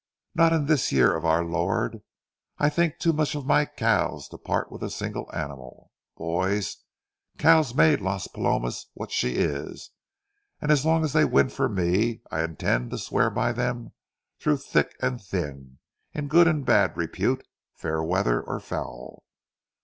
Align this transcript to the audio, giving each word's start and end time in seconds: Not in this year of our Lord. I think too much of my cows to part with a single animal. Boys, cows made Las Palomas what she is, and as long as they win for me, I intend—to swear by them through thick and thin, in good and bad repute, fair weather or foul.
Not 0.33 0.51
in 0.51 0.65
this 0.65 0.91
year 0.91 1.15
of 1.15 1.25
our 1.25 1.45
Lord. 1.45 2.01
I 2.57 2.69
think 2.71 2.97
too 2.97 3.13
much 3.13 3.35
of 3.35 3.45
my 3.45 3.65
cows 3.67 4.27
to 4.29 4.39
part 4.39 4.71
with 4.71 4.81
a 4.81 4.89
single 4.89 5.29
animal. 5.31 5.91
Boys, 6.17 6.77
cows 7.37 7.75
made 7.75 8.01
Las 8.01 8.27
Palomas 8.27 8.87
what 8.95 9.11
she 9.11 9.35
is, 9.35 9.91
and 10.59 10.71
as 10.71 10.83
long 10.87 11.03
as 11.03 11.13
they 11.13 11.23
win 11.23 11.49
for 11.49 11.69
me, 11.69 12.23
I 12.31 12.41
intend—to 12.43 12.97
swear 12.97 13.29
by 13.29 13.51
them 13.51 13.91
through 14.39 14.57
thick 14.57 14.95
and 15.01 15.21
thin, 15.21 15.77
in 16.13 16.29
good 16.29 16.47
and 16.47 16.65
bad 16.65 16.97
repute, 16.97 17.45
fair 17.75 18.01
weather 18.01 18.41
or 18.41 18.59
foul. 18.59 19.23